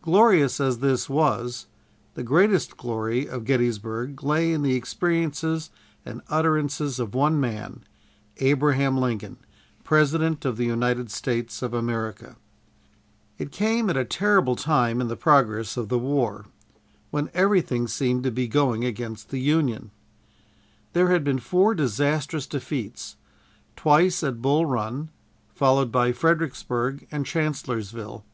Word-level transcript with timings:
Glorious 0.00 0.60
as 0.60 0.78
this 0.78 1.10
was, 1.10 1.66
the 2.14 2.22
greatest 2.22 2.78
glory 2.78 3.28
of 3.28 3.44
Gettysburg 3.44 4.22
lay 4.22 4.50
in 4.50 4.62
the 4.62 4.74
experiences 4.74 5.68
and 6.06 6.22
utterances 6.30 6.98
of 6.98 7.14
one 7.14 7.38
man, 7.38 7.82
Abraham 8.38 8.96
Lincoln, 8.96 9.36
President 9.84 10.46
of 10.46 10.56
the 10.56 10.64
United 10.64 11.10
States 11.10 11.60
of 11.60 11.74
America. 11.74 12.36
It 13.36 13.52
came 13.52 13.90
at 13.90 13.96
a 13.98 14.06
terrible 14.06 14.56
time 14.56 15.02
in 15.02 15.08
the 15.08 15.16
progress 15.18 15.76
of 15.76 15.90
the 15.90 15.98
war, 15.98 16.46
when 17.10 17.28
everything 17.34 17.86
seemed 17.88 18.24
to 18.24 18.30
be 18.30 18.48
going 18.48 18.86
against 18.86 19.28
the 19.28 19.38
Union. 19.38 19.90
There 20.94 21.10
had 21.10 21.22
been 21.24 21.38
four 21.40 21.74
disastrous 21.74 22.46
defeats 22.46 23.16
twice 23.76 24.22
at 24.22 24.40
Bull 24.40 24.64
Run, 24.64 25.10
followed 25.54 25.92
by 25.92 26.12
Fredericksburg 26.12 27.06
and 27.12 27.26
Chancellorsville. 27.26 28.24